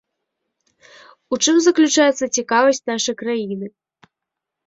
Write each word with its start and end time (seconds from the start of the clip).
У 1.35 1.39
чым 1.43 1.55
заключаецца 1.65 2.29
цікавасць 2.39 2.81
нашай 2.93 3.15
краіны? 3.21 3.67